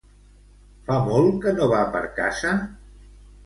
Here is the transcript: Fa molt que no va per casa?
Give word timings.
Fa 0.87 0.97
molt 1.11 1.39
que 1.45 1.55
no 1.59 1.69
va 1.75 1.85
per 1.99 2.05
casa? 2.19 2.59